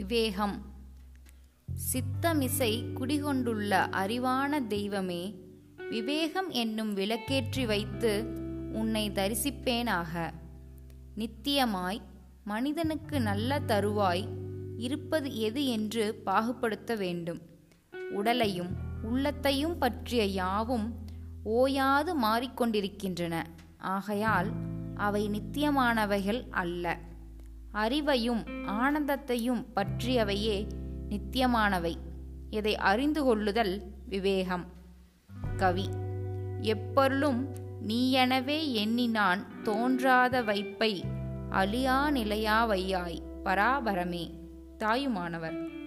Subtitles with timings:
[0.00, 0.62] விவேகம்.
[1.92, 5.34] சித்தமிசை குடிகொண்டுள்ள அறிவான தெய்வமே
[5.90, 8.24] விவேகம் என்னும் விளக்கேற்றி வைத்து
[8.72, 10.30] உன்னை தரிசிப்பேனாக.
[11.16, 12.00] நித்தியமாய்
[12.44, 14.26] மனிதனுக்கு நல்ல தருவாய்
[14.76, 17.40] இருப்பது எது என்று பாகுபடுத்த வேண்டும்.
[18.10, 20.94] உடலையும் உள்ளத்தையும் பற்றிய யாவும்
[21.42, 23.44] ஓயாது மாறிக்கொண்டிருக்கின்றன.
[23.78, 24.50] ஆகையால்
[24.94, 26.98] அவை நித்தியமானவைகள் அல்ல.
[27.74, 30.66] அறிவையும் ஆனந்தத்தையும் பற்றியவையே
[31.08, 31.94] நித்தியமானவை.
[32.50, 34.64] இதை அறிந்து கொள்ளுதல் விவேகம்.
[35.56, 35.88] கவி
[36.60, 37.48] எப்பொருளும்
[37.88, 41.04] நீயெனவே எண்ணினான் தோன்றாத வைப்பை
[41.50, 44.30] அழியா நிலையாவையாய் பராபரமே.
[44.78, 45.79] தாயுமானவர்